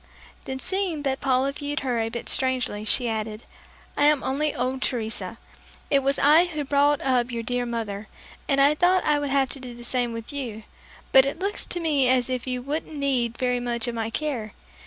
[0.45, 3.43] Then, seeing that Paula viewed her a bit strangely, she added,
[3.95, 5.37] "I am only old Teresa.
[5.91, 8.07] It was I who brought up your dear mother,
[8.49, 10.63] and I thought I would have to do the same with you;
[11.11, 14.55] but it looks to me as if you wouldn't need very much of my care.